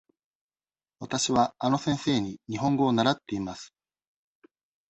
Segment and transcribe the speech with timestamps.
[0.99, 3.71] わたしはあの先生に日本語を習っています。